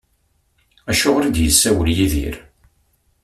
[0.91, 2.35] Acuɣer i d-isawel Yidir?